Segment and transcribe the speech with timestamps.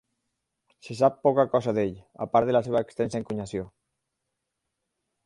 [0.87, 1.93] Se sap poca cosa d'ell,
[2.27, 3.69] a part de la seva extensa encunyació.